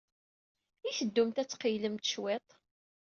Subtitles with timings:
[0.89, 2.47] I teddumt ad tqeyylemt cwiṭ?